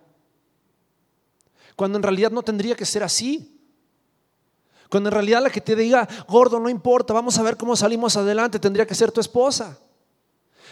[1.75, 3.52] Cuando en realidad no tendría que ser así.
[4.93, 8.15] Cuando en realidad la que te diga, gordo, no importa, vamos a ver cómo salimos
[8.15, 9.75] adelante, tendría que ser tu esposa.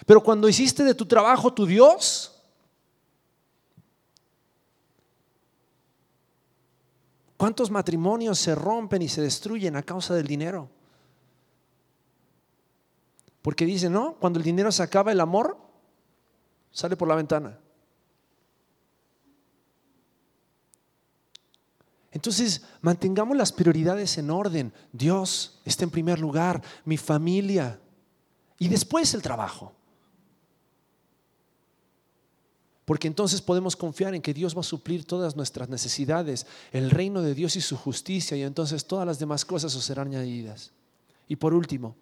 [0.05, 2.39] Pero cuando hiciste de tu trabajo tu Dios,
[7.35, 10.69] ¿cuántos matrimonios se rompen y se destruyen a causa del dinero?
[13.41, 15.57] Porque dicen, no, cuando el dinero se acaba, el amor
[16.69, 17.57] sale por la ventana.
[22.11, 24.73] Entonces, mantengamos las prioridades en orden.
[24.91, 27.79] Dios está en primer lugar, mi familia
[28.59, 29.73] y después el trabajo.
[32.83, 37.21] Porque entonces podemos confiar en que Dios va a suplir todas nuestras necesidades, el reino
[37.21, 40.71] de Dios y su justicia, y entonces todas las demás cosas os serán añadidas.
[41.29, 41.95] Y por último,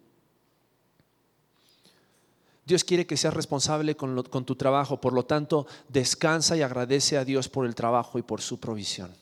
[2.66, 7.16] Dios quiere que seas responsable con, con tu trabajo, por lo tanto, descansa y agradece
[7.16, 9.19] a Dios por el trabajo y por su provisión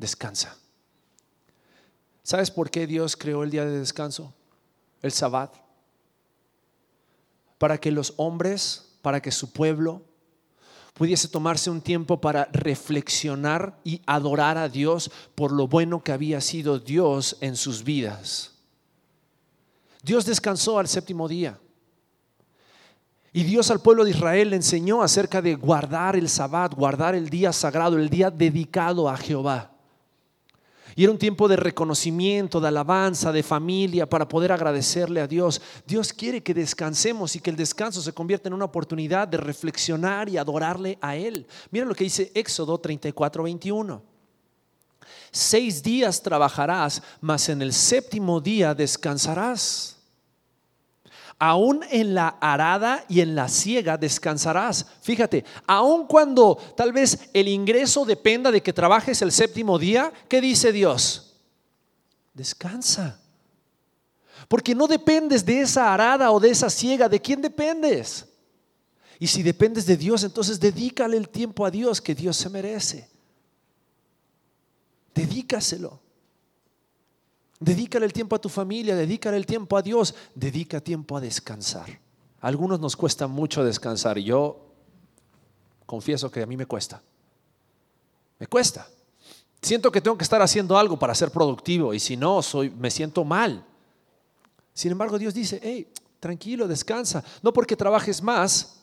[0.00, 0.56] descansa.
[2.22, 4.32] ¿Sabes por qué Dios creó el día de descanso?
[5.02, 5.54] El sabbat.
[7.58, 10.02] Para que los hombres, para que su pueblo
[10.94, 16.40] pudiese tomarse un tiempo para reflexionar y adorar a Dios por lo bueno que había
[16.40, 18.52] sido Dios en sus vidas.
[20.02, 21.58] Dios descansó al séptimo día.
[23.32, 27.30] Y Dios al pueblo de Israel le enseñó acerca de guardar el sabbat, guardar el
[27.30, 29.70] día sagrado, el día dedicado a Jehová.
[30.96, 35.60] Y era un tiempo de reconocimiento, de alabanza, de familia, para poder agradecerle a Dios.
[35.86, 40.28] Dios quiere que descansemos y que el descanso se convierta en una oportunidad de reflexionar
[40.28, 41.46] y adorarle a Él.
[41.70, 44.02] Mira lo que dice Éxodo 34, 21.
[45.30, 49.99] Seis días trabajarás, mas en el séptimo día descansarás
[51.40, 54.86] aún en la arada y en la siega descansarás.
[55.00, 60.42] Fíjate, aun cuando tal vez el ingreso dependa de que trabajes el séptimo día, ¿qué
[60.42, 61.34] dice Dios?
[62.34, 63.18] Descansa.
[64.48, 68.28] Porque no dependes de esa arada o de esa siega, ¿de quién dependes?
[69.18, 73.08] Y si dependes de Dios, entonces dedícale el tiempo a Dios que Dios se merece.
[75.14, 76.00] Dedícaselo.
[77.60, 82.00] Dedícale el tiempo a tu familia, dedícale el tiempo a Dios, dedica tiempo a descansar.
[82.40, 84.72] A algunos nos cuesta mucho descansar y yo
[85.84, 87.02] confieso que a mí me cuesta.
[88.38, 88.88] Me cuesta.
[89.60, 92.90] Siento que tengo que estar haciendo algo para ser productivo y si no, soy, me
[92.90, 93.62] siento mal.
[94.72, 97.22] Sin embargo, Dios dice, hey, tranquilo, descansa.
[97.42, 98.80] No porque trabajes más,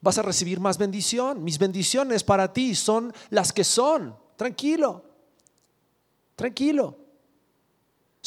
[0.00, 1.44] vas a recibir más bendición.
[1.44, 4.16] Mis bendiciones para ti son las que son.
[4.36, 5.04] Tranquilo,
[6.34, 7.05] tranquilo.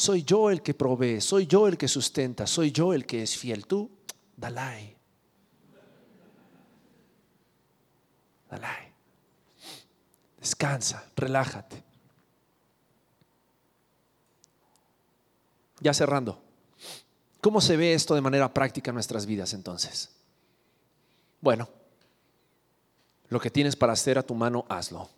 [0.00, 3.36] Soy yo el que provee, soy yo el que sustenta, soy yo el que es
[3.36, 3.66] fiel.
[3.66, 3.90] Tú,
[4.34, 4.96] dalai.
[8.50, 8.94] Dalai.
[10.38, 11.84] Descansa, relájate.
[15.80, 16.42] Ya cerrando.
[17.42, 20.08] ¿Cómo se ve esto de manera práctica en nuestras vidas entonces?
[21.42, 21.68] Bueno,
[23.28, 25.10] lo que tienes para hacer a tu mano, hazlo.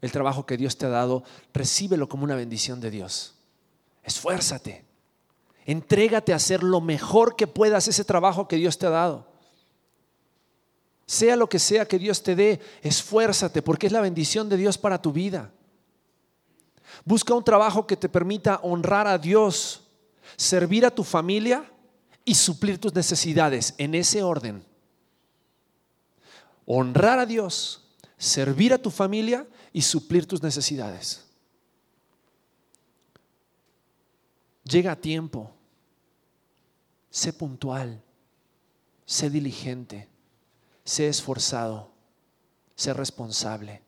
[0.00, 1.22] el trabajo que Dios te ha dado,
[1.54, 3.36] recíbelo como una bendición de Dios.
[4.02, 4.84] Esfuérzate.
[5.64, 9.32] Entrégate a hacer lo mejor que puedas ese trabajo que Dios te ha dado.
[11.06, 14.78] Sea lo que sea que Dios te dé, esfuérzate porque es la bendición de Dios
[14.78, 15.52] para tu vida.
[17.04, 19.82] Busca un trabajo que te permita honrar a Dios,
[20.36, 21.70] servir a tu familia
[22.24, 24.64] y suplir tus necesidades en ese orden.
[26.66, 27.82] Honrar a Dios,
[28.16, 31.21] servir a tu familia y suplir tus necesidades.
[34.64, 35.50] Llega a tiempo.
[37.10, 38.02] Sé puntual.
[39.04, 40.08] Sé diligente.
[40.84, 41.90] Sé esforzado.
[42.74, 43.82] Sé responsable.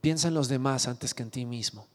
[0.00, 1.86] Piensa en los demás antes que en ti mismo.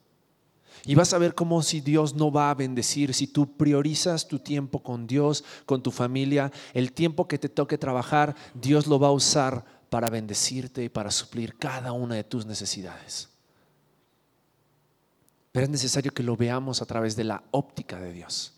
[0.86, 4.40] Y vas a ver cómo si Dios no va a bendecir, si tú priorizas tu
[4.40, 9.08] tiempo con Dios, con tu familia, el tiempo que te toque trabajar, Dios lo va
[9.08, 13.30] a usar para bendecirte y para suplir cada una de tus necesidades.
[15.54, 18.54] Pero es necesario que lo veamos a través de la óptica de Dios.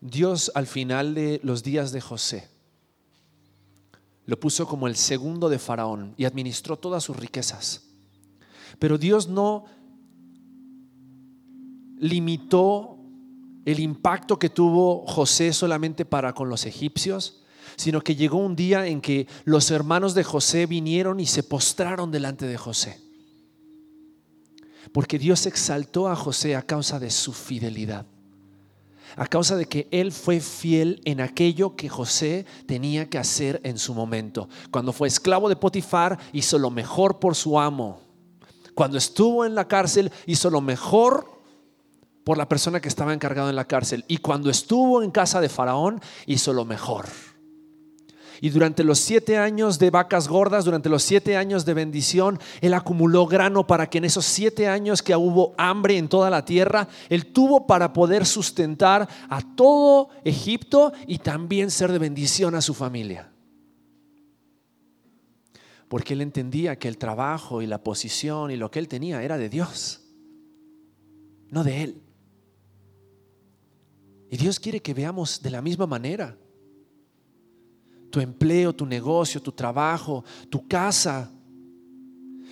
[0.00, 2.48] Dios al final de los días de José
[4.26, 7.88] lo puso como el segundo de Faraón y administró todas sus riquezas.
[8.78, 9.64] Pero Dios no
[11.98, 12.98] limitó
[13.64, 17.42] el impacto que tuvo José solamente para con los egipcios,
[17.74, 22.12] sino que llegó un día en que los hermanos de José vinieron y se postraron
[22.12, 23.07] delante de José.
[24.92, 28.06] Porque Dios exaltó a José a causa de su fidelidad,
[29.16, 33.78] a causa de que él fue fiel en aquello que José tenía que hacer en
[33.78, 34.48] su momento.
[34.70, 38.00] Cuando fue esclavo de Potifar, hizo lo mejor por su amo.
[38.74, 41.38] Cuando estuvo en la cárcel, hizo lo mejor
[42.24, 44.04] por la persona que estaba encargado en la cárcel.
[44.06, 47.06] Y cuando estuvo en casa de Faraón, hizo lo mejor.
[48.40, 52.74] Y durante los siete años de vacas gordas, durante los siete años de bendición, Él
[52.74, 56.88] acumuló grano para que en esos siete años que hubo hambre en toda la tierra,
[57.08, 62.74] Él tuvo para poder sustentar a todo Egipto y también ser de bendición a su
[62.74, 63.32] familia.
[65.88, 69.36] Porque Él entendía que el trabajo y la posición y lo que Él tenía era
[69.36, 70.02] de Dios,
[71.50, 72.02] no de Él.
[74.30, 76.36] Y Dios quiere que veamos de la misma manera
[78.10, 81.30] tu empleo, tu negocio, tu trabajo, tu casa.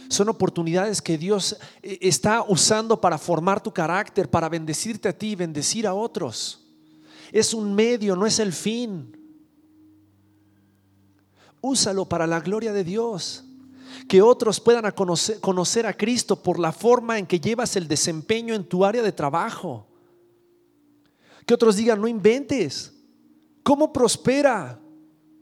[0.08, 5.30] Son oportunidades que Dios eh, está usando para formar tu carácter, para bendecirte a ti
[5.30, 6.62] y bendecir a otros.
[7.32, 9.16] Es un medio, no es el fin.
[11.60, 13.42] Úsalo para la gloria de Dios.
[14.08, 18.54] Que otros puedan conocer, conocer a Cristo por la forma en que llevas el desempeño
[18.54, 19.88] en tu área de trabajo.
[21.44, 22.92] Que otros digan, no inventes.
[23.64, 24.80] ¿Cómo prospera?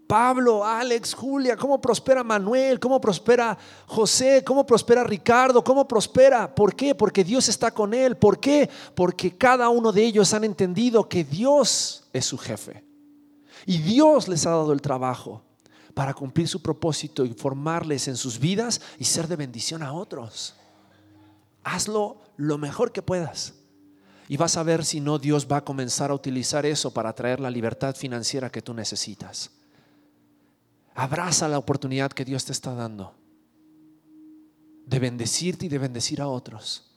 [0.07, 6.55] Pablo, Alex, Julia, cómo prospera Manuel, cómo prospera José, cómo prospera Ricardo, cómo prospera.
[6.55, 6.95] ¿Por qué?
[6.95, 8.17] Porque Dios está con él.
[8.17, 8.69] ¿Por qué?
[8.95, 12.85] Porque cada uno de ellos han entendido que Dios es su jefe.
[13.67, 15.43] Y Dios les ha dado el trabajo
[15.95, 20.55] para cumplir su propósito y formarles en sus vidas y ser de bendición a otros.
[21.63, 23.55] Hazlo lo mejor que puedas.
[24.29, 27.41] Y vas a ver si no Dios va a comenzar a utilizar eso para traer
[27.41, 29.51] la libertad financiera que tú necesitas.
[30.95, 33.15] Abraza la oportunidad que Dios te está dando
[34.87, 36.91] de bendecirte y de bendecir a otros.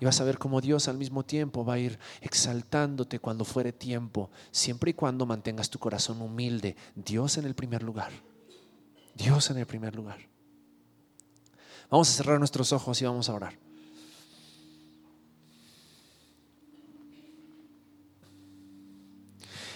[0.00, 3.72] Y vas a ver cómo Dios al mismo tiempo va a ir exaltándote cuando fuere
[3.72, 6.74] tiempo, siempre y cuando mantengas tu corazón humilde.
[6.96, 8.10] Dios en el primer lugar.
[9.14, 10.18] Dios en el primer lugar.
[11.88, 13.58] Vamos a cerrar nuestros ojos y vamos a orar.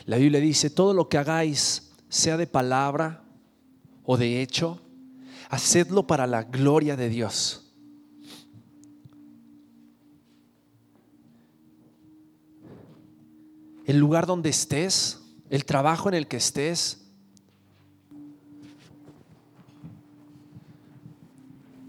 [0.06, 1.85] La Biblia dice, todo lo que hagáis
[2.16, 3.22] sea de palabra
[4.02, 4.80] o de hecho,
[5.50, 7.74] hacedlo para la gloria de Dios.
[13.84, 17.04] El lugar donde estés, el trabajo en el que estés,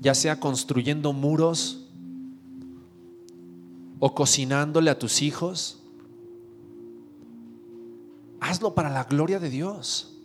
[0.02, 1.88] ya sea construyendo muros
[4.00, 5.82] o cocinándole a tus hijos,
[8.42, 10.17] hazlo para la gloria de Dios.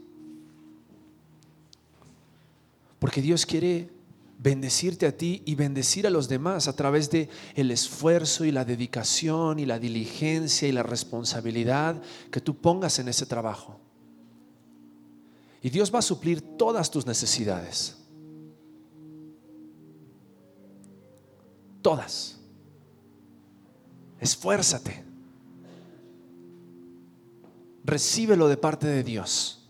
[3.02, 3.90] Porque Dios quiere
[4.38, 8.64] bendecirte a ti y bendecir a los demás a través de el esfuerzo y la
[8.64, 12.00] dedicación y la diligencia y la responsabilidad
[12.30, 13.80] que tú pongas en ese trabajo.
[15.62, 17.96] Y Dios va a suplir todas tus necesidades.
[21.82, 22.38] Todas.
[24.20, 25.02] Esfuérzate.
[27.82, 29.61] Recíbelo de parte de Dios.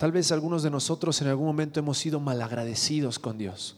[0.00, 3.76] Tal vez algunos de nosotros en algún momento hemos sido malagradecidos con Dios.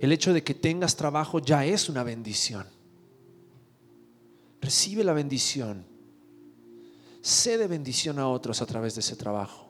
[0.00, 2.66] El hecho de que tengas trabajo ya es una bendición.
[4.60, 5.86] Recibe la bendición.
[7.22, 9.68] Sé de bendición a otros a través de ese trabajo.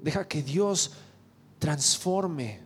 [0.00, 0.92] Deja que Dios
[1.58, 2.60] transforme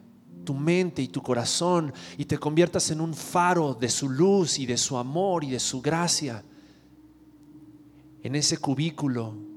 [0.45, 4.66] tu mente y tu corazón y te conviertas en un faro de su luz y
[4.66, 6.45] de su amor y de su gracia
[8.22, 9.49] en ese cubículo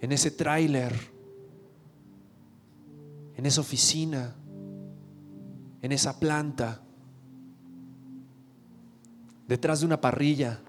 [0.00, 0.92] en ese tráiler,
[3.34, 4.34] en esa oficina,
[5.82, 6.82] en esa planta,
[9.46, 10.60] detrás de una parrilla,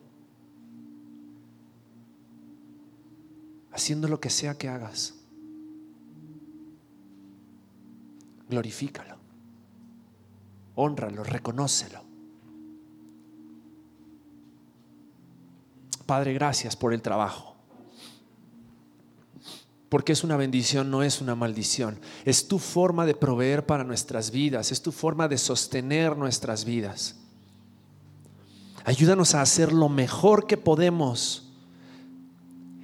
[3.71, 5.13] haciendo lo que sea que hagas.
[8.49, 9.17] Glorifícalo,
[10.75, 12.01] honralo, reconócelo.
[16.05, 17.56] Padre, gracias por el trabajo
[19.89, 21.99] porque es una bendición, no es una maldición.
[22.25, 27.15] Es tu forma de proveer para nuestras vidas, es tu forma de sostener nuestras vidas.
[28.83, 31.53] Ayúdanos a hacer lo mejor que podemos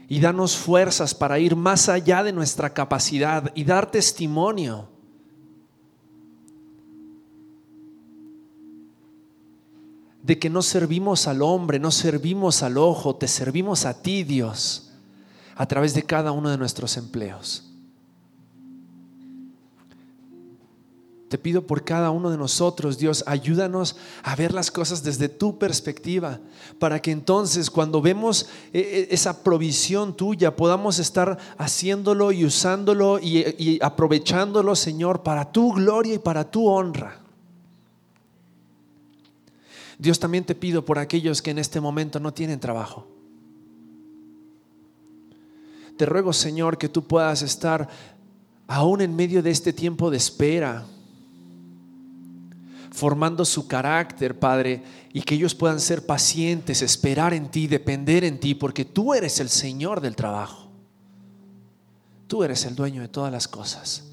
[0.07, 4.89] y danos fuerzas para ir más allá de nuestra capacidad y dar testimonio.
[10.21, 14.82] de que no servimos al hombre, no servimos al ojo, te servimos a ti, Dios
[15.55, 17.63] a través de cada uno de nuestros empleos.
[21.33, 25.57] Te pido por cada uno de nosotros, Dios, ayúdanos a ver las cosas desde tu
[25.57, 26.39] perspectiva,
[26.77, 33.17] para que entonces cuando vemos eh, eh, esa provisión tuya podamos estar haciéndolo y usándolo
[33.17, 37.19] y, y aprovechándolo, Señor, para tu gloria y para tu honra.
[39.97, 43.07] Dios, también te pido por aquellos que en este momento no tienen trabajo.
[45.97, 47.87] Te ruego, Señor, que tú puedas estar
[48.67, 50.85] aún en medio de este tiempo de espera,
[52.91, 54.83] formando su carácter, Padre,
[55.13, 59.39] y que ellos puedan ser pacientes, esperar en ti, depender en ti, porque tú eres
[59.39, 60.69] el Señor del trabajo.
[62.27, 64.05] Tú eres el dueño de todas las cosas.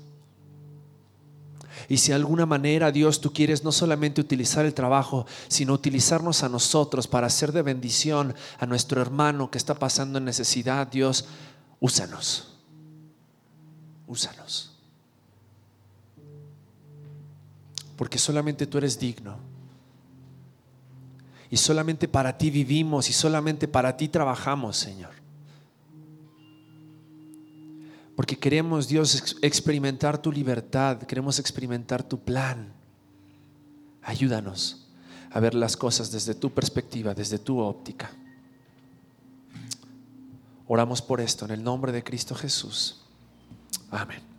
[1.89, 6.43] Y si de alguna manera, Dios, tú quieres no solamente utilizar el trabajo, sino utilizarnos
[6.43, 11.27] a nosotros para hacer de bendición a nuestro hermano que está pasando en necesidad, Dios,
[11.81, 12.55] úsanos,
[14.07, 14.71] úsanos.
[17.97, 19.37] Porque solamente tú eres digno.
[21.51, 25.11] Y solamente para ti vivimos y solamente para ti trabajamos, Señor.
[28.15, 32.73] Porque queremos, Dios, experimentar tu libertad, queremos experimentar tu plan.
[34.03, 34.87] Ayúdanos
[35.31, 38.11] a ver las cosas desde tu perspectiva, desde tu óptica.
[40.73, 43.01] Oramos por esto en el nombre de Cristo Jesús.
[43.91, 44.30] Amén.